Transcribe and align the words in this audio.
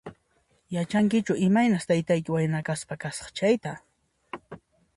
Yachankichu 0.75 1.35
imaynas 1.49 1.85
taytayki 1.91 2.33
wayna 2.37 2.59
kaspa 2.69 2.95
kasqa 3.03 3.29
chayta? 3.41 3.71